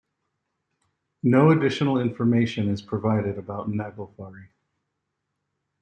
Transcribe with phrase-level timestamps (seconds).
[1.21, 4.47] No additional information is provided about Naglfari.